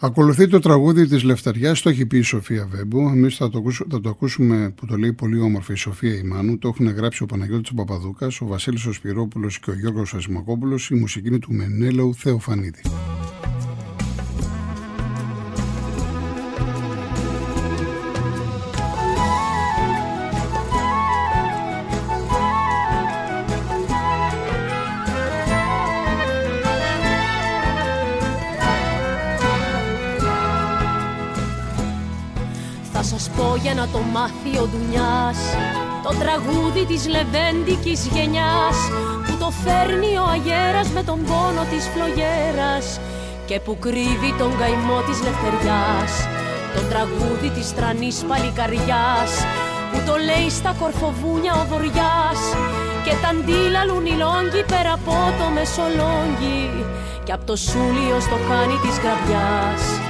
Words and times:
Ακολουθεί 0.00 0.48
το 0.48 0.58
τραγούδι 0.58 1.06
της 1.06 1.22
Λευταριάς, 1.22 1.82
το 1.82 1.88
έχει 1.88 2.06
πει 2.06 2.18
η 2.18 2.22
Σοφία 2.22 2.68
Βέμπου. 2.70 2.98
Εμείς 3.00 3.36
θα 3.36 3.50
το, 3.50 3.62
θα 3.90 4.00
το 4.00 4.08
ακούσουμε 4.08 4.72
που 4.76 4.86
το 4.86 4.96
λέει 4.96 5.12
πολύ 5.12 5.40
όμορφη 5.40 5.72
η 5.72 5.76
Σοφία 5.76 6.14
Ιμάνου. 6.14 6.58
Το 6.58 6.68
έχουν 6.68 6.88
γράψει 6.88 7.22
ο 7.22 7.26
Παναγιώτης 7.26 7.72
Παπαδούκας, 7.74 8.40
ο 8.40 8.46
Βασίλης 8.46 8.86
ο 8.86 8.92
Σπυρόπουλος 8.92 9.58
και 9.58 9.70
ο 9.70 9.74
Γιώργος 9.74 10.14
Ασημακόπουλος. 10.14 10.90
Η 10.90 10.94
μουσική 10.94 11.28
είναι 11.28 11.38
του 11.38 11.52
Μενέλαου 11.52 12.14
Θεοφανίδη. 12.14 12.80
Να 33.92 33.98
το 33.98 34.04
μάθει 34.14 34.58
ο 34.62 34.66
Ντουνιάς 34.70 35.38
Το 36.02 36.12
τραγούδι 36.22 36.84
της 36.90 37.02
λεβέντικης 37.14 38.00
γενιάς 38.14 38.78
Που 39.26 39.34
το 39.42 39.48
φέρνει 39.62 40.12
ο 40.24 40.26
αγέρας 40.36 40.88
με 40.96 41.02
τον 41.08 41.18
πόνο 41.28 41.62
της 41.72 41.84
φλογέρας 41.92 43.00
Και 43.48 43.60
που 43.64 43.78
κρύβει 43.84 44.32
τον 44.40 44.52
καημό 44.60 44.98
της 45.06 45.18
λευτεριάς 45.26 46.12
Το 46.74 46.80
τραγούδι 46.90 47.50
της 47.56 47.74
τρανής 47.76 48.16
παλικαριάς 48.28 49.32
Που 49.90 49.98
το 50.06 50.14
λέει 50.28 50.48
στα 50.58 50.72
κορφοβούνια 50.80 51.52
ο 51.60 51.64
βοριάς 51.70 52.40
Και 53.04 53.14
τα 53.22 53.28
αντίλαλουν 53.34 54.04
οι 54.10 54.16
λόγκοι 54.22 54.62
πέρα 54.72 54.92
από 54.98 55.16
το 55.38 55.46
μεσολόγγι 55.56 56.62
Και 57.24 57.32
από 57.36 57.44
το 57.50 57.56
σούλιο 57.56 58.16
στο 58.26 58.36
χάνι 58.46 58.76
της 58.84 58.94
γραβιάς 59.02 60.07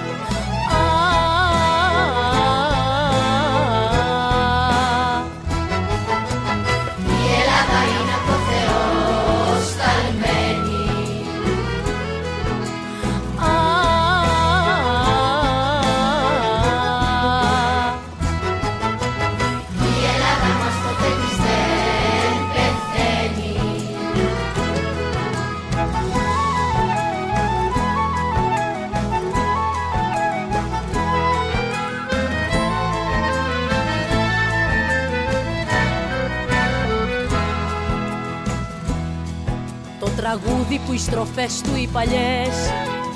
τραγούδι 40.21 40.81
που 40.85 40.93
οι 40.93 40.99
στροφές 40.99 41.53
του 41.65 41.75
οι 41.83 41.89
παλιές 41.97 42.57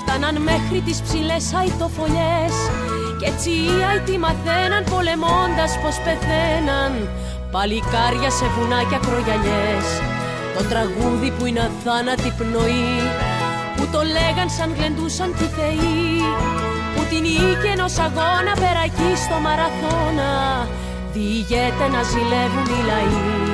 φτάναν 0.00 0.36
μέχρι 0.50 0.81
τις 0.86 0.98
ψηλές 1.06 1.45
αητοφολιές 1.61 2.55
κι 3.19 3.27
έτσι 3.31 3.50
οι 3.50 3.77
αητοί 3.91 4.17
μαθαίναν 4.25 4.84
πολεμώντας 4.92 5.73
πως 5.83 5.97
πεθαίναν 6.05 6.92
παλικάρια 7.55 8.30
σε 8.39 8.47
βουνάκια 8.55 9.00
κρογιαλιές. 9.06 9.86
Το 10.56 10.62
τραγούδι 10.70 11.30
που 11.36 11.45
είναι 11.47 11.64
αθάνατη 11.69 12.30
πνοή 12.39 12.98
που 13.77 13.84
το 13.92 14.00
λέγαν 14.17 14.48
σαν 14.56 14.70
γλεντούσαν 14.77 15.30
τη 15.39 15.47
θεοί 15.56 16.20
που 16.92 17.03
την 17.11 17.25
οίκη 17.33 17.69
ενός 17.75 17.95
αγώνα 18.06 18.53
περακεί 18.62 19.12
στο 19.25 19.36
μαραθώνα 19.45 20.33
διηγέται 21.12 21.86
να 21.95 22.00
ζηλεύουν 22.11 22.69
οι 22.75 22.80
λαοί 22.91 23.52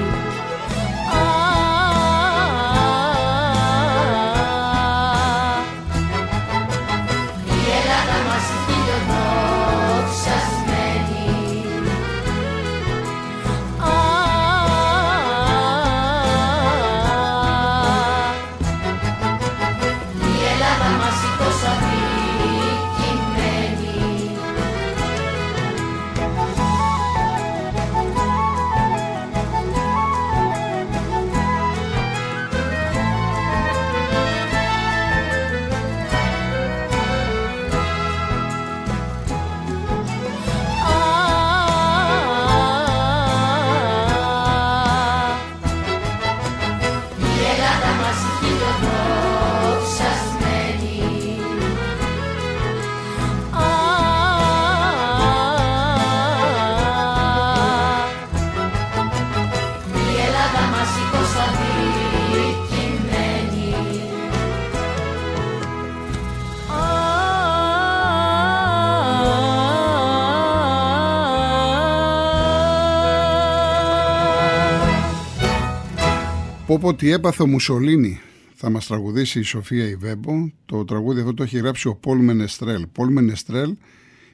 Πω 76.76 76.94
τι 76.94 77.10
έπαθε 77.10 77.42
ο 77.42 77.46
Μουσολίνη 77.46 78.20
θα 78.54 78.70
μας 78.70 78.86
τραγουδήσει 78.86 79.38
η 79.38 79.42
Σοφία 79.42 79.88
Ιβέμπο. 79.88 80.50
Το 80.66 80.84
τραγούδι 80.84 81.20
αυτό 81.20 81.34
το 81.34 81.42
έχει 81.42 81.58
γράψει 81.58 81.88
ο 81.88 81.94
Πολ 81.94 82.18
Μενεστρέλ. 82.18 82.86
Πολ 82.92 83.12
Μενεστρέλ 83.12 83.76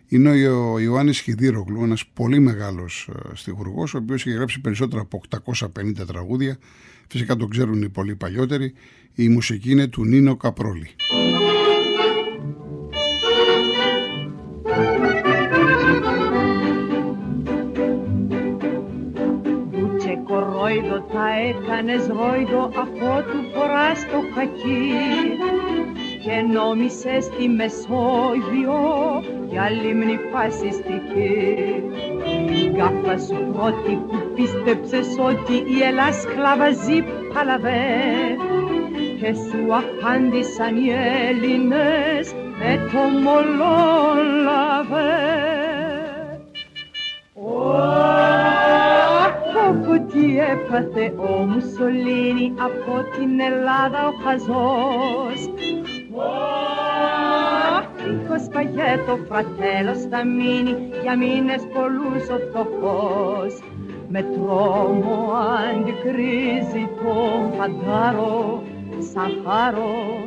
είναι 0.08 0.48
ο 0.48 0.78
Ιωάννης 0.78 1.20
Χιδίρογλου, 1.20 1.82
ένας 1.82 2.06
πολύ 2.06 2.38
μεγάλος 2.38 3.08
ε, 3.12 3.36
στιγουργός, 3.36 3.94
ο 3.94 3.98
οποίος 3.98 4.26
έχει 4.26 4.36
γράψει 4.36 4.60
περισσότερα 4.60 5.02
από 5.02 5.20
850 5.56 6.06
τραγούδια. 6.06 6.58
Φυσικά 7.08 7.36
το 7.36 7.46
ξέρουν 7.46 7.82
οι 7.82 7.88
πολύ 7.88 8.14
παλιότεροι. 8.14 8.72
Η 9.14 9.28
μουσική 9.28 9.70
είναι 9.70 9.86
του 9.86 10.04
Νίνο 10.04 10.36
Καπρόλη. 10.36 10.90
Ρόιδο 21.34 21.60
θα 21.66 21.72
έκανες 21.72 22.06
ρόιδο 22.06 22.70
αφότου 22.76 23.38
φοράς 23.54 24.00
το 24.10 24.18
χακί 24.34 24.92
και 26.24 26.40
νόμισες 26.52 27.24
στη 27.24 27.48
Μεσόγειο 27.48 29.22
για 29.50 29.70
λίμνη 29.70 30.18
φασιστική. 30.32 31.82
Η 32.50 32.70
γκάφα 32.74 33.18
σου 33.18 33.52
πρώτη 33.52 33.94
που 34.08 34.16
πίστεψες 34.34 35.06
ότι 35.18 35.52
η 35.52 35.82
Ελλάς 35.82 36.20
σκλαβαζεί 36.20 37.04
παλαβέ 37.34 38.36
και 39.20 39.34
σου 39.34 39.60
απάντησαν 39.80 40.76
οι 40.76 40.90
Έλληνες 41.28 42.34
με 42.58 42.88
το 42.92 42.98
μολόλαβε. 43.24 44.54
Άκου 50.14 50.22
τι 50.22 50.38
έπαθε 50.38 51.14
ο 51.16 51.46
Μουσολίνη 51.46 52.54
από 52.58 53.18
την 53.18 53.40
Ελλάδα 53.40 54.06
ο 54.08 54.12
χαζός 54.24 55.50
Τείχος 57.96 58.48
παγέτο 58.52 59.18
φρατέλος 59.28 59.98
θα 60.10 60.24
μείνει 60.24 60.76
για 61.02 61.16
μήνες 61.16 61.62
πολλούς 61.74 62.28
ο 62.28 62.38
φτωχός 62.48 63.58
με 64.08 64.22
τρόμο 64.22 65.32
αντικρίζει 65.68 66.88
τον 66.98 67.52
φαντάρο 67.56 68.62
σαν 69.12 69.42
χάρο 69.44 70.26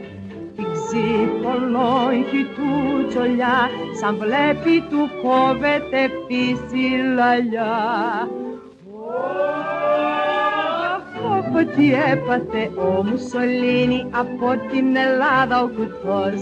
την 0.56 0.66
ξύπολόγη 0.74 2.44
του 2.56 3.08
τσολιά 3.08 3.70
σαν 4.02 4.16
βλέπει 4.16 4.82
του 4.90 5.10
κόβεται 5.22 6.10
πίση 6.28 6.88
λαλιά 7.16 8.28
τι 11.64 11.94
έπαθε 11.94 12.72
ο 12.76 13.04
Μουσολίνη 13.04 14.08
από 14.12 14.56
την 14.72 14.96
Ελλάδα 14.96 15.64
ο 15.64 15.68
κουτός. 15.68 16.42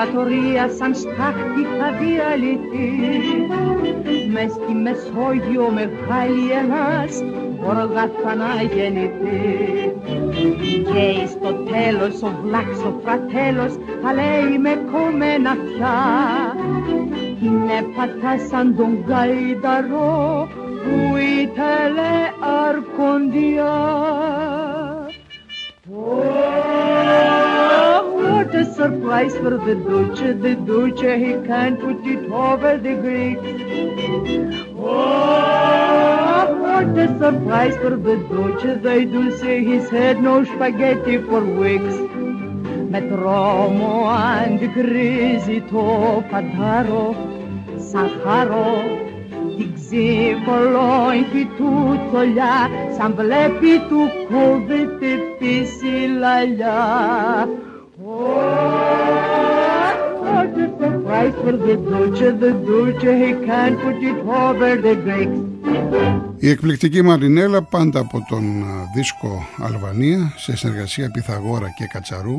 Αυτοκρατορία 0.00 0.68
σαν 0.78 0.94
στάχτη 0.94 1.62
θα 1.78 1.88
διαλυθεί. 2.00 2.90
Μες 4.32 4.52
στη 4.52 4.72
Μεσόγειο 4.74 5.70
μεγάλη 5.70 6.50
ένας 6.62 7.22
όργα 7.66 8.10
θα 8.22 8.30
αναγεννηθεί. 8.30 9.92
Και 10.92 11.26
στο 11.26 11.52
τέλος 11.52 12.22
ο 12.22 12.32
Βλάξ 12.44 12.68
ο 12.84 13.00
φρατέλος 13.02 13.72
θα 14.02 14.12
λέει 14.14 14.58
με 14.58 14.74
κομμένα 14.92 15.50
αυτιά 15.50 15.98
την 17.40 17.62
έπατα 17.78 18.38
σαν 18.50 18.76
τον 18.76 19.04
Γαϊδαρό 19.06 20.48
που 20.82 21.16
ήθελε 21.16 22.12
αρκοντιά. 22.68 23.78
what 28.79 28.79
a 28.79 28.79
surprise 28.79 29.35
for 29.35 29.57
the 29.57 29.75
Duce, 29.75 30.19
the 30.19 30.55
Duce, 30.55 31.01
he 31.01 31.33
can't 31.45 31.77
put 31.77 32.05
it 32.05 32.31
over 32.31 32.77
the 32.77 32.95
Greeks. 33.03 33.41
Oh, 34.77 36.55
what 36.61 36.97
a 36.97 37.07
surprise 37.19 37.75
for 37.77 37.97
the 37.97 38.15
Duce, 38.31 38.81
they 38.81 39.03
do 39.03 39.37
say 39.37 39.63
he's 39.65 39.89
had 39.89 40.21
no 40.21 40.45
spaghetti 40.45 41.17
for 41.17 41.43
weeks. 41.43 41.95
Με 42.89 43.01
τρόμο 43.01 44.05
αντικρίζει 44.43 45.61
το 45.71 46.23
φαντάρο, 46.29 47.15
σαν 47.89 48.09
χαρό, 48.23 48.83
την 49.57 49.73
ξυκολόγη 49.73 51.45
του 51.57 51.99
τσολιά, 52.07 52.69
σαν 52.97 53.13
βλέπει 53.15 53.79
του 53.89 54.09
κόβεται 54.29 55.11
πίση 61.20 61.50
λαλιά. 64.82 65.50
Η 66.38 66.48
εκπληκτική 66.48 67.02
Μαρινέλα 67.02 67.62
πάντα 67.62 68.00
από 68.00 68.26
τον 68.28 68.64
δίσκο 68.94 69.46
Αλβανία 69.58 70.32
σε 70.36 70.56
συνεργασία 70.56 71.10
Πιθαγόρα 71.10 71.66
και 71.76 71.86
Κατσαρού 71.92 72.38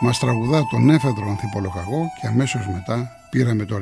μας 0.00 0.18
τραγουδά 0.18 0.66
τον 0.70 0.90
έφεδρο 0.90 1.28
ανθιπολογαγό 1.28 2.04
και 2.20 2.26
αμέσως 2.26 2.66
μετά 2.66 3.08
πήραμε 3.30 3.64
το 3.64 3.78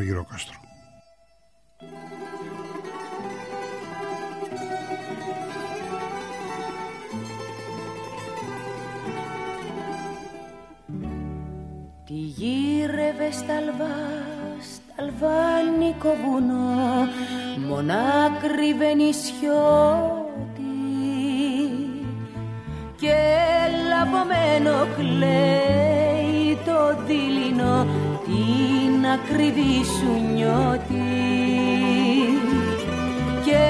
Αργυροκάστρο. 13.21 13.21
γύρευε 13.21 13.31
στα 13.33 15.03
αλβάνικο 15.03 16.17
βουνό 16.25 17.09
μονάκριβε 17.69 18.95
νησιώτη 18.95 20.65
και 23.01 23.17
λαβωμένο 23.91 24.87
κλαίει 24.97 26.59
το 26.65 27.05
δίληνο 27.07 27.87
την 28.25 29.07
ακριβή 29.07 29.85
σου 29.85 30.35
νιώτη 30.35 31.11
και 33.45 33.65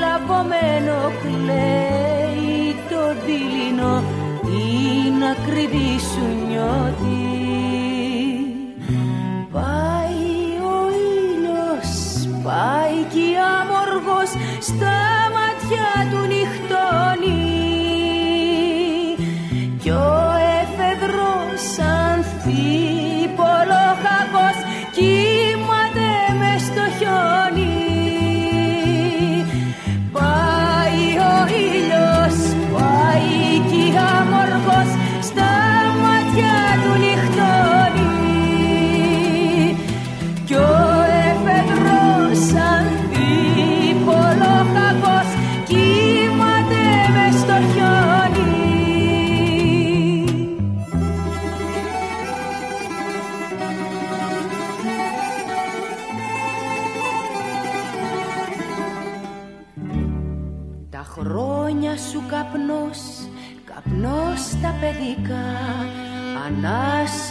λαβωμένο 0.00 1.12
κλαίει 1.22 2.74
το 2.90 3.02
δίληνο 3.26 4.02
την 4.42 5.24
ακριβή 5.24 5.98
σου 5.98 6.46
νιώτη 6.48 7.47
αμοργός 14.18 14.30
στα 14.60 14.96
μάτια 15.34 15.86
του 16.10 16.20
νυχτώνει 16.26 16.37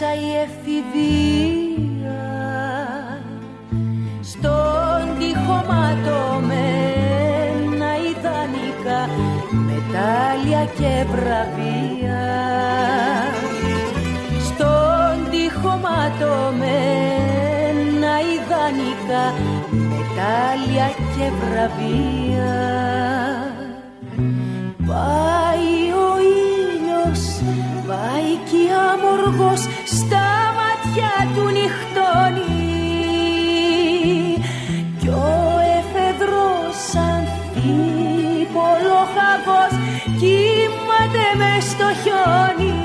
Ανάσα 0.08 0.20
η 0.20 0.28
εφηβεία 0.44 2.20
Στον 4.20 5.02
τοίχο 5.18 5.58
ματωμένα 5.68 6.50
ιδανικά 8.10 9.00
Μετάλλια 9.50 10.62
και 10.78 10.92
βραβεία. 11.10 12.24
Στον 14.44 15.14
τοίχο 15.30 15.72
ματωμένα 15.82 16.52
ιδανικά 18.34 19.24
Μετάλλια 19.70 20.88
και 21.14 21.26
βραβεία. 21.40 22.56
Πάει 24.86 25.74
ο 25.92 26.08
ήλιος, 26.18 27.22
πάει 27.86 28.32
κι 28.50 28.62
αμοργός 28.90 29.62
Κύμαται 40.04 41.28
μες 41.36 41.64
στο 41.64 41.88
χιόνι 42.02 42.77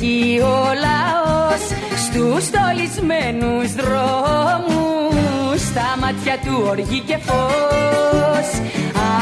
τρέχει 0.00 0.40
ο 0.40 0.58
λαός 0.84 1.62
στους 2.04 2.44
στολισμένους 2.44 3.72
δρόμους 3.72 5.60
στα 5.60 5.96
μάτια 6.00 6.38
του 6.44 6.64
οργή 6.68 7.00
και 7.06 7.16
φως 7.16 8.48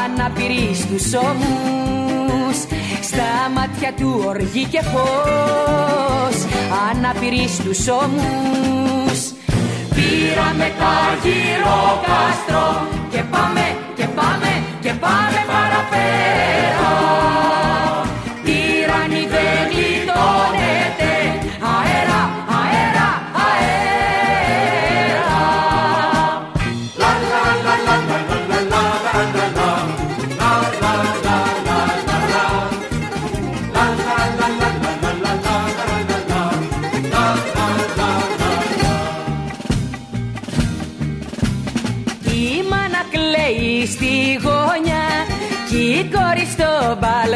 αναπηρεί 0.05 0.75
στους 0.75 1.15
ώμους 1.15 2.57
Στα 3.01 3.51
μάτια 3.55 3.68
του 3.97 4.23
οργή 4.27 4.65
και 4.65 4.83
φως 4.83 6.37
Αναπηρείς 6.91 7.59
τους 7.65 7.89
ώμους. 7.89 9.21
Πήραμε 9.95 10.73
τα 10.79 10.97
γύρω 11.23 12.01
κάστρο 12.07 12.87
Και 13.11 13.23
πάμε 13.31 13.77
και 13.97 14.07
πάμε 14.07 14.63
και 14.81 14.93
πάμε 15.01 15.39
παραπέρα 15.47 17.18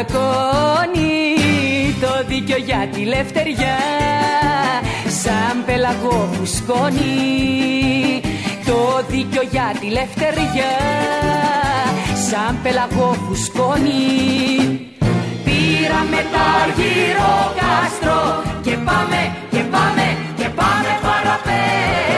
μπαλκόνι 0.03 1.35
Το 2.01 2.23
δίκιο 2.27 2.57
για 2.57 2.87
τη 2.93 3.03
λευτεριά. 3.03 3.77
Σαν 5.23 5.65
πελαγό 5.65 6.29
φουσκώνει 6.33 8.21
Το 8.65 9.03
δίκιο 9.09 9.41
για 9.51 9.75
τη 9.79 9.87
λευτεριά. 9.89 10.73
Σαν 12.29 12.57
πελαγό 12.63 13.15
φουσκώνει. 13.27 14.87
Πήραμε 15.43 16.19
τα 16.33 16.43
αργύρο 16.63 17.33
κάστρο 17.59 18.43
Και 18.61 18.71
πάμε, 18.71 19.35
και 19.51 19.59
πάμε, 19.59 20.17
και 20.37 20.49
πάμε 20.55 20.91
παραπέρα 21.01 22.12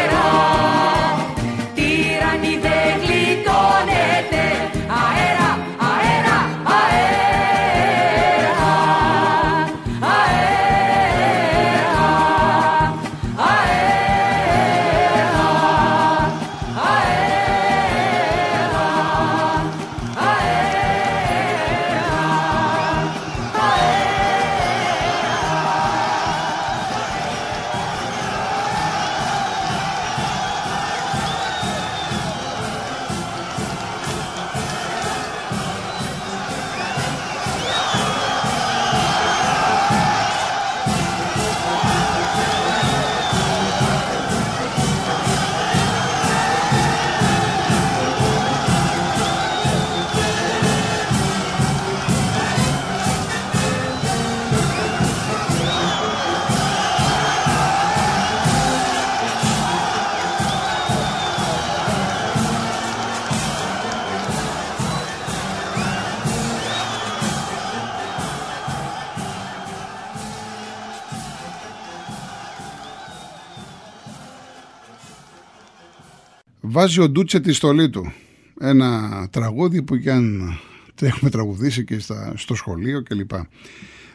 Βάζει 76.75 76.99
ο 76.99 77.09
Ντούτσε 77.09 77.39
τη 77.39 77.53
στολή 77.53 77.89
του. 77.89 78.13
Ένα 78.59 79.27
τραγούδι 79.31 79.81
που 79.81 79.97
και 79.97 80.11
αν 80.11 80.53
το 80.95 81.05
έχουμε 81.05 81.29
τραγουδήσει 81.29 81.83
και 81.83 81.99
στα, 81.99 82.33
στο 82.37 82.55
σχολείο 82.55 83.03
κλπ. 83.03 83.31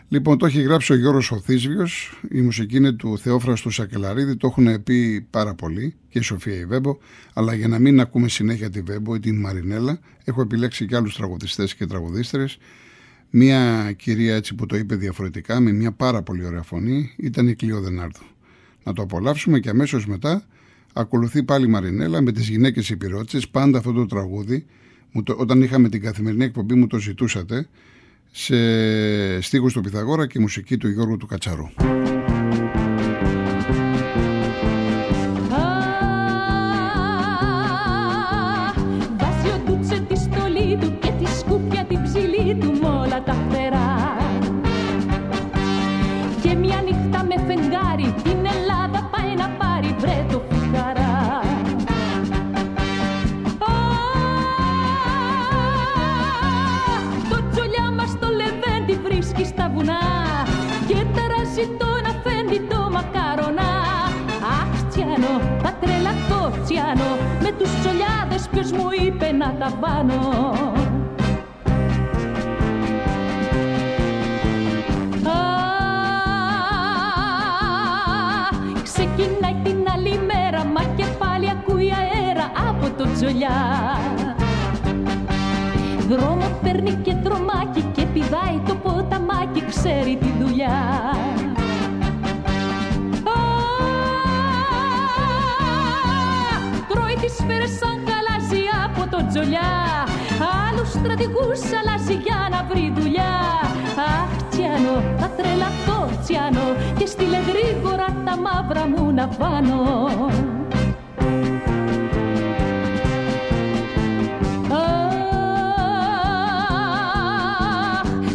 Λοιπόν, 0.08 0.38
το 0.38 0.46
έχει 0.46 0.62
γράψει 0.62 0.92
ο 0.92 0.96
Γιώργος 0.96 1.30
Οθίσβιος, 1.30 2.20
η 2.30 2.40
μουσική 2.40 2.76
είναι 2.76 2.92
του 2.92 3.18
Θεόφραστου 3.18 3.70
Σακελαρίδη, 3.70 4.36
το 4.36 4.46
έχουν 4.46 4.82
πει 4.82 5.26
πάρα 5.30 5.54
πολύ 5.54 5.94
και 6.08 6.18
η 6.18 6.22
Σοφία 6.22 6.54
η 6.54 6.64
Βέμπο, 6.64 6.98
αλλά 7.32 7.54
για 7.54 7.68
να 7.68 7.78
μην 7.78 8.00
ακούμε 8.00 8.28
συνέχεια 8.28 8.70
τη 8.70 8.80
Βέμπο 8.80 9.14
ή 9.14 9.20
την 9.20 9.40
Μαρινέλα, 9.40 9.98
έχω 10.24 10.40
επιλέξει 10.40 10.86
και 10.86 10.96
άλλους 10.96 11.16
τραγουδιστές 11.16 11.74
και 11.74 11.86
τραγουδίστρες. 11.86 12.58
Μία 13.30 13.92
κυρία 13.92 14.34
έτσι 14.34 14.54
που 14.54 14.66
το 14.66 14.76
είπε 14.76 14.94
διαφορετικά, 14.94 15.60
με 15.60 15.72
μια 15.72 15.92
πάρα 15.92 16.22
πολύ 16.22 16.44
ωραία 16.44 16.62
φωνή, 16.62 17.14
ήταν 17.16 17.48
η 17.48 17.54
Κλειό 17.54 17.80
Δενάρδου. 17.80 18.24
Να 18.84 18.92
το 18.92 19.02
απολαύσουμε 19.02 19.58
και 19.58 19.68
αμέσως 19.68 20.06
μετά 20.06 20.44
ακολουθεί 20.92 21.42
πάλι 21.42 21.64
η 21.64 21.68
Μαρινέλα 21.68 22.20
με 22.20 22.32
τις 22.32 22.48
γυναίκες 22.48 22.90
υπηρώτησες, 22.90 23.48
πάντα 23.48 23.78
αυτό 23.78 23.92
το 23.92 24.06
τραγούδι, 24.06 24.66
μου 25.12 25.22
το, 25.22 25.34
όταν 25.38 25.62
είχαμε 25.62 25.88
την 25.88 26.02
καθημερινή 26.02 26.44
εκπομπή 26.44 26.74
μου 26.74 26.86
το 26.86 26.98
ζητούσατε, 26.98 27.68
σε 28.30 29.40
στίχους 29.40 29.72
του 29.72 29.80
Πυθαγόρα 29.80 30.26
και 30.26 30.38
μουσική 30.38 30.76
του 30.76 30.88
Γιώργου 30.88 31.16
του 31.16 31.26
Κατσαρού. 31.26 31.66
Να 69.40 69.54
τα 69.58 69.72
βάνω. 69.80 70.18
Α, 75.28 75.38
Ξεκινάει 78.82 79.56
την 79.64 79.76
άλλη 79.94 80.20
μέρα, 80.26 80.64
μα 80.64 80.82
και 80.96 81.04
πάλι 81.18 81.50
ακούει 81.50 81.92
αέρα 81.92 82.50
από 82.68 82.90
το 82.96 83.08
τζολιά. 83.12 83.58
Δρόμο 86.08 86.58
παίρνει 86.62 86.92
και 87.02 87.14
δρομάκι 87.22 87.82
και 87.92 88.02
πηδάει 88.12 88.60
το 88.66 88.74
ποταμάκι, 88.74 89.64
ξέρει 89.68 90.16
τη 90.16 90.44
δουλειά. 90.44 90.78
Τζολιά. 99.30 99.70
Άλλους 100.66 100.88
στρατηγούς 100.88 101.60
αλλάζει 101.78 102.14
για 102.26 102.48
να 102.50 102.64
βρει 102.68 102.92
δουλειά. 102.96 103.34
Αχ 104.08 104.32
Τσιάνο, 104.50 104.94
θα 105.18 105.28
τρελαθώ 105.36 106.08
Τσιάνο 106.22 106.66
Και 106.98 107.06
στείλε 107.06 107.38
γρήγορα 107.50 108.06
τα 108.24 108.36
μαύρα 108.36 108.86
μου 108.88 109.12
να 109.12 109.28
βάνω 109.38 109.80
Αχ, 114.72 114.76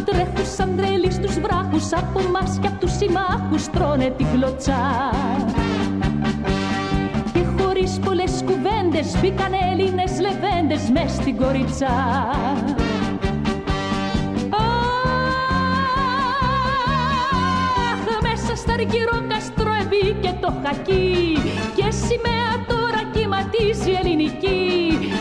Τρέχουν 0.05 0.45
σαν 0.55 0.75
τρελοί 0.77 1.11
στους 1.11 1.39
βράχους 1.39 1.93
Από 1.93 2.19
μας 2.31 2.57
και 2.61 2.67
απ' 2.67 2.79
τους 2.79 2.91
συμμάχους 2.91 3.69
τρώνε 3.69 4.09
την 4.17 4.25
κλωτσά. 4.33 5.09
Και 5.51 5.51
χωρίς 5.51 5.64
πολλές 8.05 8.43
κουβέντες 8.45 9.19
Μπήκαν 9.21 9.53
Έλληνες 9.71 10.13
λεβέντες 10.25 10.89
μες 10.93 11.11
στην 11.11 11.37
κοριτσά 11.37 11.95
Αχ, 17.89 18.01
μέσα 18.21 18.55
στα 18.55 18.73
αργυρό 18.73 19.17
καστρό 19.27 19.73
και 20.21 20.31
το 20.41 20.53
χακί 20.63 21.37
Και 21.75 21.91
σημαία 21.91 22.51
τώρα 22.67 23.01
κυματίζει 23.13 23.91
ελληνική. 24.01 24.63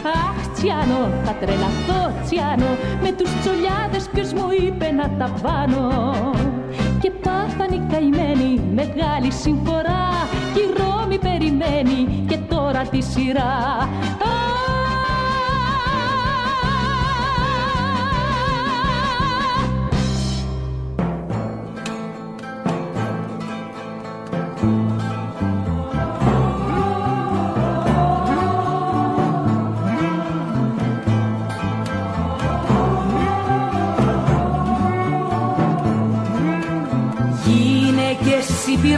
Αχ, 0.06 0.52
τσιάνο, 0.54 1.10
θα 1.24 1.32
τρελαθώ 1.40 2.02
τσιάνο 2.24 2.70
Με 3.02 3.12
τους 3.12 3.30
τσολιάδες 3.40 4.08
ποιος 4.12 4.32
μου 4.32 4.48
είπε 4.66 4.90
να 4.90 5.10
τα 5.18 5.28
πάνω 5.42 5.82
Και 7.00 7.10
πάθαν 7.10 7.70
οι 7.72 7.80
καημένοι 7.92 8.60
μεγάλη 8.74 9.30
συμφορά 9.32 10.04
Κι 10.54 10.60
η 10.60 10.68
Ρώμη 10.78 11.18
περιμένει 11.18 12.24
και 12.28 12.33
τώρα 12.74 12.88
τη 12.88 13.00
σειρά. 13.00 13.88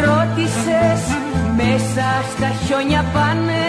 Ρώτησες 0.05 0.76
μέσα 1.77 2.11
στα 2.33 2.51
χιόνια 2.63 3.05
πάνε 3.15 3.69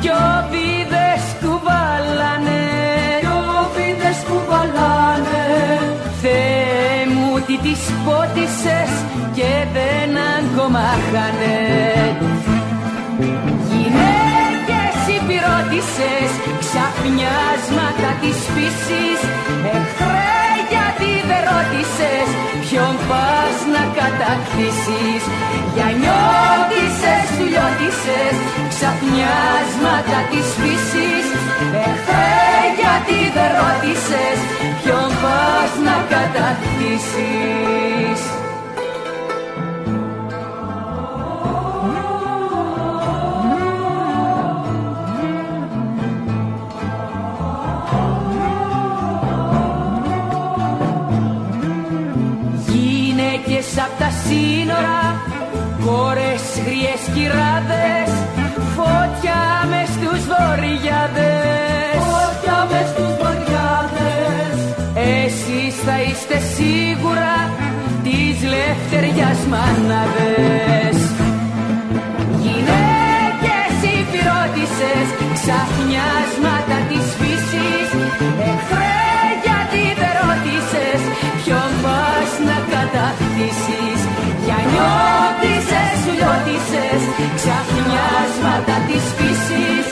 κι 0.00 0.10
βίδες 0.50 1.24
κουβαλάνε 1.40 2.62
κι 3.20 3.36
βίδες 3.74 4.18
κουβαλάνε 4.28 5.46
Θεέ 6.22 7.00
μου 7.14 7.30
τι 7.46 7.56
τις 7.64 7.82
πότισες 8.04 8.92
και 9.36 9.52
δεν 9.76 10.10
αγκομάχανε. 10.34 11.58
Γυναίκες 13.70 14.98
υπηρώτησες 15.18 16.30
ξαφνιάσματα 16.62 18.10
της 18.22 18.38
φύσης. 18.52 19.20
Εχθρέ 19.76 20.40
γιατί 20.72 21.10
δεν 21.28 21.42
ρώτησες 21.50 22.28
ποιον 22.62 22.94
πας 23.08 23.56
να 23.74 23.82
κατακτήσεις. 23.98 25.22
Για 25.74 25.88
νιώτησες, 27.00 27.30
λιώτησες, 27.48 28.36
ξαφνιάσματα 28.72 30.18
της 30.30 30.46
φύσης. 30.60 31.26
Εχθέ 31.86 32.28
γιατί 32.80 33.18
δεν 33.36 33.50
ρώτησες 33.58 34.38
ποιον 34.82 35.10
πας 35.22 35.72
να 35.84 35.96
κατακτήσεις. 36.12 37.40
Απ' 53.86 53.98
τα 53.98 54.10
σύνορα 54.24 55.20
κόρες 55.84 56.29
γριές 56.29 56.29
κυράδες 57.14 58.10
φώτια 58.76 59.40
μες 59.70 59.88
στους 59.96 60.20
βοριάδες. 60.32 61.98
Φώτια 62.08 62.58
μες 62.70 62.86
στους 62.92 63.12
βοριάδες. 63.20 64.56
Εσείς 65.16 65.74
θα 65.86 65.96
είστε 66.06 66.36
σίγουρα 66.54 67.34
της 68.06 68.36
λευτεριάς 68.54 69.40
μάναδες. 69.52 70.96
Γυναίκες 72.44 73.74
υπηρώτησες 73.98 75.06
ξαφνιάσματα 75.36 76.76
της 76.90 77.06
φύσης. 77.18 77.88
Εχθρέ 78.50 79.00
γιατί 79.44 79.82
δεν 80.00 80.12
ρώτησες 80.20 81.00
ποιον 81.40 81.70
πας 81.82 82.30
να 82.48 82.56
κατακτήσεις 82.72 84.00
Για 84.44 84.58
νιώτησες, 84.70 85.19
της 88.90 89.04
φύσης 89.16 89.86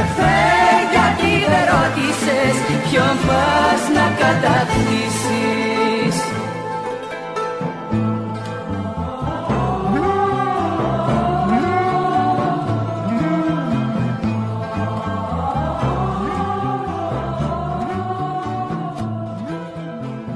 Εχθρέ 0.00 0.52
γιατί 0.94 1.32
δεν 1.52 1.64
ρώτησες 1.72 2.54
ποιον 2.84 3.16
πας 3.26 3.82
να 3.96 4.06
κατακτήσεις 4.20 6.16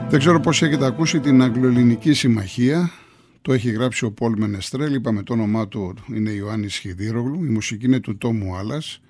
Δεν 0.09 0.19
ξέρω 0.19 0.40
πώς 0.40 0.62
έχετε 0.62 0.87
ακούσει 0.87 1.21
την 1.21 1.42
Αγγλοελληνική 1.42 2.12
Συμμαχία. 2.12 2.90
Το 3.47 3.53
έχει 3.53 3.71
γράψει 3.71 4.05
ο 4.05 4.11
Πολ 4.11 4.35
Μενεστρέλ. 4.39 4.95
Είπαμε 4.95 5.23
το 5.23 5.33
όνομά 5.33 5.69
του 5.69 5.95
είναι 6.15 6.31
Ιωάννης 6.31 6.77
Χιδίρογλου. 6.77 7.45
Η 7.45 7.49
μουσική 7.49 7.87
είναι 7.87 8.01
του 8.01 8.19
Τόμου 8.19 8.57
Άλλας. 8.57 9.01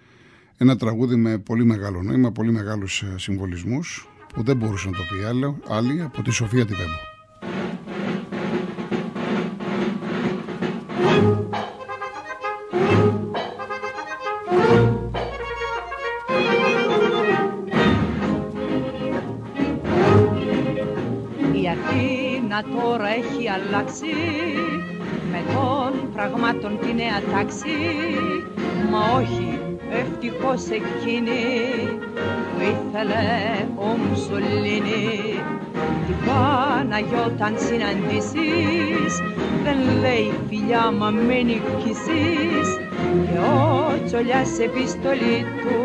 Ένα 0.57 0.77
τραγούδι 0.77 1.17
με 1.17 1.39
πολύ 1.39 1.65
μεγάλο 1.65 2.03
νόημα, 2.03 2.33
πολύ 2.33 2.53
μεγάλους 2.53 3.03
ε, 3.03 3.15
συμβολισμούς 3.19 4.09
που 4.35 4.43
δεν 4.43 4.57
μπορούσε 4.57 4.89
να 4.89 4.97
το 4.97 5.03
πει 5.03 5.25
άλλο, 5.25 5.59
άλλη 5.69 6.03
από 6.03 6.23
τη 6.23 6.31
Σοφία 6.31 6.67
Τιβέμπο. 6.67 6.91
Η 13.23 13.26
Αθήνα 22.57 22.83
τώρα 22.83 23.09
έχει 23.09 23.49
αλλάξει. 23.49 24.15
Με 25.31 25.41
των 25.53 26.13
πραγμάτων 26.13 26.79
τη 26.81 26.95
νέα 26.95 27.21
τάξη. 27.33 27.77
Μα 28.91 29.19
όχι 29.21 29.59
ευτυχώς 29.91 30.63
εκείνη 30.81 31.43
που 32.53 32.61
ήθελε 32.73 33.25
ο 33.77 33.87
Μουσολίνη. 34.05 35.41
Την 36.07 36.17
Παναγιώτα 36.27 37.45
αν 37.45 37.55
συναντήσεις 37.59 39.13
δεν 39.65 39.79
λέει 40.01 40.33
φιλιά 40.49 40.91
μα 40.99 41.11
με 41.11 41.43
νικήσεις. 41.43 42.69
Και 43.31 43.39
ο 43.39 44.05
Τσολιάς 44.05 44.59
επιστολή 44.59 45.39
του 45.61 45.77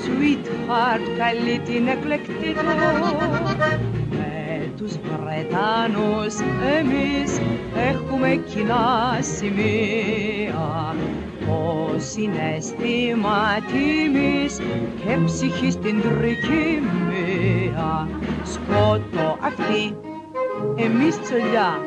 Sweetheart 0.00 1.04
καλεί 1.18 1.58
την 1.58 1.86
εκλεκτή 1.86 2.50
του 2.54 2.64
με 2.64 2.74
τους 3.00 4.03
Βρετάνους 5.48 6.34
εμείς 6.78 7.40
έχουμε 7.76 8.42
κοινά 8.48 9.18
σημεία. 9.20 10.94
Το 11.46 11.98
συναίσθημα 11.98 13.58
τιμής 13.66 14.60
και 15.04 15.18
ψυχή 15.24 15.70
στην 15.70 16.00
τρικυμία 16.02 16.88
σκότω 18.42 19.36
αυτή 19.40 19.96
εμείς 20.76 21.20
τσολιά. 21.20 21.80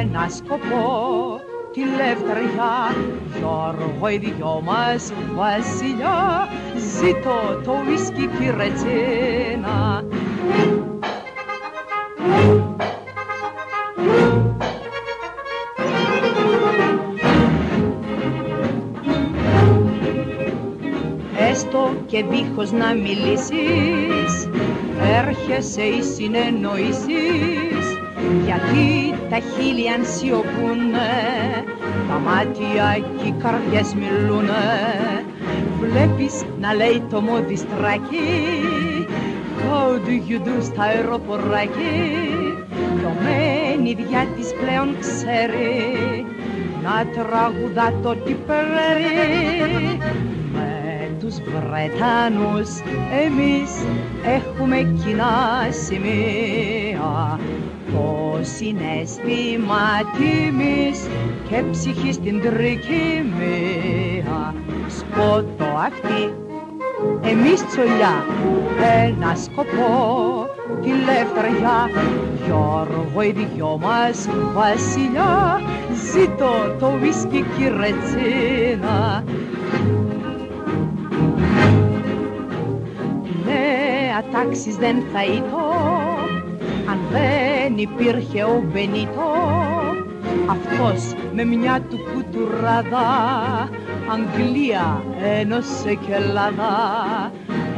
Ένα 0.00 0.28
σκοπό 0.28 1.40
τη 1.72 1.80
λευτεριά. 1.80 2.94
Γιώργο 3.38 4.08
οι 4.08 4.18
δυο 4.18 4.60
μας 4.64 5.12
βασιλιά. 5.34 6.48
Ζήτω 6.76 7.60
το 7.64 7.72
ουίσκι 7.88 8.26
και 8.26 8.44
η 8.44 8.50
ρετσίνα 8.56 10.04
και 22.12 22.24
δίχως 22.30 22.72
να 22.72 22.94
μιλήσεις. 22.94 24.48
Έρχεσαι 25.18 25.82
οι 25.82 26.02
συνεννοήσεις. 26.02 27.84
Γιατί 28.44 29.14
τα 29.30 29.38
χείλη 29.38 29.90
αν 29.90 30.04
σιωπούνε 30.04 31.10
Τα 32.08 32.18
μάτια 32.18 32.98
και 33.16 33.26
οι 33.28 33.34
καρδιές 33.42 33.94
μιλούνε. 33.94 34.64
Βλέπεις 35.80 36.44
να 36.60 36.74
λέει 36.74 37.02
το 37.10 37.20
μοδιστράκι 37.20 38.30
How 39.58 39.90
do 40.06 40.14
you 40.30 40.38
do 40.46 40.62
στα 40.62 40.82
αεροποράκι; 40.82 41.94
Το 43.02 43.10
μένιδια 43.22 44.26
της 44.36 44.54
πλέον 44.60 44.96
ξέρει 45.00 46.26
Να 46.82 47.06
τραγουδά 47.06 47.94
το 48.02 48.14
τυπερέρι 48.14 49.98
Με 49.98 50.41
τους 51.32 51.40
Βρετάνους. 51.40 52.70
Εμείς 53.24 53.70
έχουμε 54.24 54.76
κοινά 54.76 55.68
σημεία. 55.70 57.38
Το 57.92 58.38
συναίσθημα 58.40 60.00
τιμής 60.16 61.06
και 61.48 61.62
ψυχή 61.70 62.12
στην 62.12 62.40
τρικυμία 62.40 63.74
σκότω 64.88 65.64
αυτή 65.84 66.32
εμείς 67.20 67.66
τσολιά. 67.66 68.24
Ένα 69.04 69.34
σκοπό 69.34 70.46
τη 70.82 70.88
λευτεριά. 70.88 71.90
Γιώργο 72.46 73.22
οι 73.22 73.46
δυο 73.54 73.78
μας 73.80 74.28
βασιλιά. 74.54 75.60
Ζήτω 76.12 76.76
το 76.78 76.90
βίσκι 77.00 77.44
κυρετσίνα 77.56 79.24
Νέα 84.30 84.44
τάξης 84.44 84.76
δεν 84.76 85.02
θα 85.12 85.24
ήτω 85.24 85.64
αν 86.90 86.98
δεν 87.10 87.76
υπήρχε 87.76 88.42
ο 88.42 88.64
Μπενίτο 88.72 89.32
αυτός 90.46 91.14
με 91.34 91.44
μια 91.44 91.80
του 91.90 91.98
κουτουράδα 92.14 93.08
Αγγλία 94.12 95.04
ένωσε 95.40 95.94
και 95.94 96.14
Ελλάδα. 96.14 96.72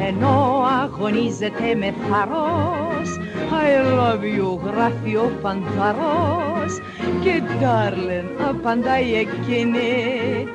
Ενώ 0.09 0.65
αγωνίζεται 0.83 1.75
με 1.79 1.95
θάρρος 2.09 3.19
I 3.51 3.99
love 3.99 4.23
you 4.23 4.59
γράφει 4.65 5.17
ο 5.17 5.33
Πανταρός 5.43 6.81
και 7.21 7.43
darling 7.61 8.49
απαντάει 8.49 9.15
εκείνη 9.15 10.47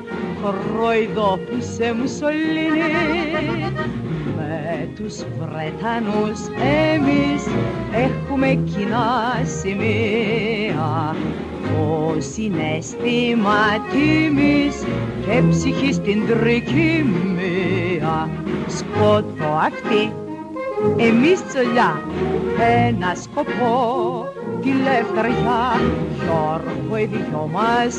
κορόιδο 0.42 1.38
που 1.46 1.56
σε 1.60 1.94
Μουσολίνη 1.94 2.82
με 2.92 4.09
τους 5.02 5.16
Βρετανούς. 5.16 6.40
Εμείς 6.92 7.46
έχουμε 7.94 8.46
κοινά 8.46 9.42
σημεία. 9.60 11.16
Το 11.62 12.14
συνέστημα 12.18 13.62
τιμής 13.90 14.84
και 15.26 15.42
ψυχή 15.50 15.92
στην 15.92 16.26
τρικυμία 16.26 18.28
σκότω 18.66 19.58
αυτή 19.66 20.12
εμείς 20.96 21.46
τσολιά. 21.46 22.02
Ένα 22.86 23.14
σκοπό 23.14 24.26
τη 24.60 24.68
λευτεριά. 24.68 25.80
Γιώργο 26.14 26.96
οι 26.96 27.04
δυο 27.04 27.50
μας. 27.52 27.96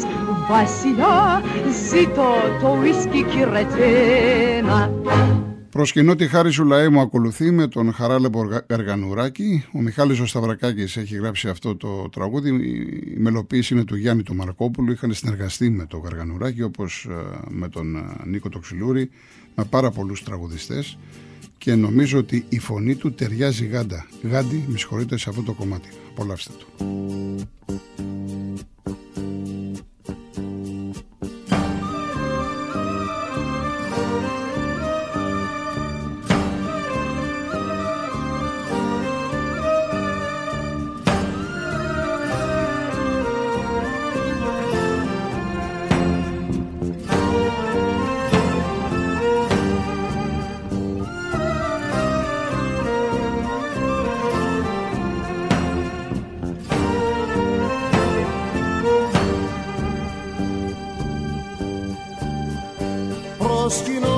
Βασιλιά 0.50 1.42
ζήτω 1.90 2.34
το 2.62 2.78
ουίσκι 2.82 3.24
κυρετένα 3.24 4.90
Προσκυνώ 5.72 6.16
τη 6.16 6.28
χάρη 6.28 6.52
σου 6.52 6.66
λαέ 6.66 6.90
μου 6.90 7.00
ακολουθεί 7.00 7.52
με 7.52 7.68
τον 7.68 7.94
Χαράλεπο 7.94 8.64
Γαργανουράκη. 8.70 9.66
Ο 9.74 9.82
Μιχάλης 9.82 10.20
ο 10.20 10.26
Σταυρακάκης 10.26 10.98
έχει 10.98 11.16
γράψει 11.16 11.50
αυτό 11.50 11.76
το 11.76 12.10
τραγούδι. 12.10 12.50
Η 13.16 13.20
μελοποίηση 13.20 13.74
είναι 13.74 13.84
του 13.84 13.96
Γιάννη 13.96 14.24
του 14.24 14.36
Μαρκόπουλου. 14.36 14.92
Είχαν 14.92 15.14
συνεργαστεί 15.14 15.70
με 15.70 15.86
τον 15.86 16.02
Γαργανουράκη 16.04 16.64
όπως 16.64 17.08
ε, 17.10 17.40
με 17.50 17.70
τον 17.70 17.96
ε, 17.96 18.02
Νίκο 18.26 18.50
Τοξιλούρη 18.50 19.10
με 19.56 19.64
πάρα 19.64 19.92
πολλούς 19.92 20.24
τραγουδιστές 20.24 20.98
και 21.58 21.76
νομίζω 21.76 22.18
ότι 22.18 22.46
η 22.50 22.60
φωνή 22.60 22.96
του 22.96 23.14
ταιριάζει 23.14 23.66
γάντα. 23.66 24.08
Γάντι, 24.24 24.64
με 24.68 24.78
συγχωρείτε 24.78 25.18
σε 25.18 25.30
αυτό 25.30 25.42
το 25.42 25.54
κομμάτι. 25.54 25.90
Απολαύστε 26.12 26.54
το. 26.60 26.86
Στα 63.72 64.11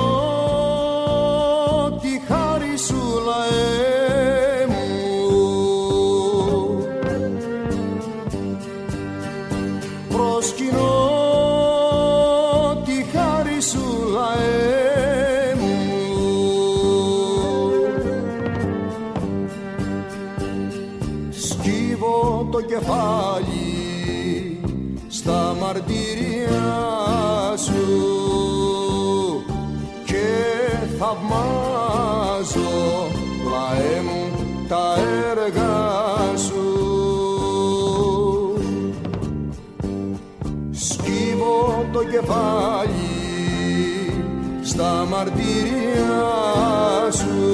σου 47.16 47.53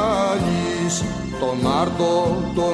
το 2.55 2.71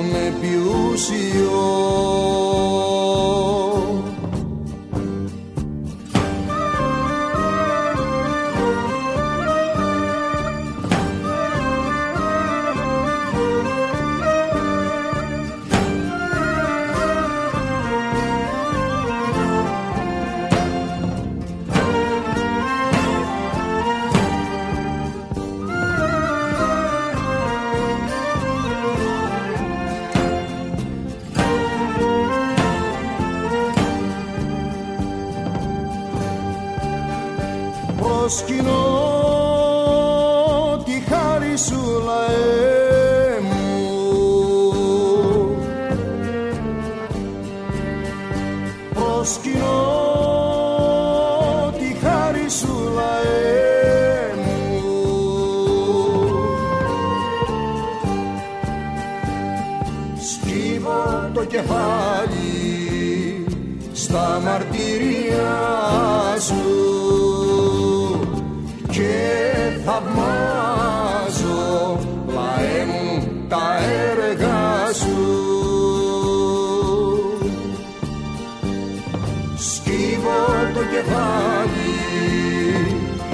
το 80.97 81.03
κεφάλι 81.03 81.97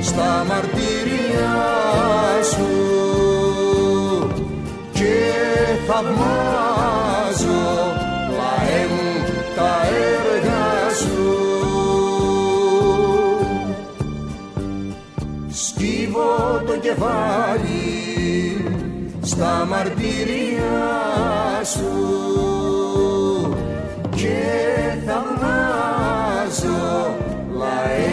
στα 0.02 0.46
μαρτυρία 0.48 1.54
σου 2.52 2.72
και 4.94 5.16
θαυμάζω 5.88 7.66
λαέ 8.38 8.86
μου 8.90 9.08
τα 9.56 9.80
έργα 9.86 10.90
σου. 10.96 11.24
Σκύβω 15.50 16.62
το 16.66 16.78
κεφάλι 16.78 17.84
στα 19.22 19.66
μαρτυρία 19.70 20.82
σου 21.64 21.92
και 24.10 24.83
I 27.84 28.13